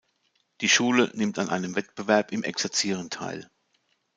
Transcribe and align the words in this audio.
Die 0.61 0.67
Schule 0.67 1.11
nimmt 1.13 1.37
an 1.37 1.49
einem 1.49 1.75
Wettbewerb 1.75 2.31
im 2.31 2.41
Exerzieren 2.41 3.11
teil. 3.11 3.51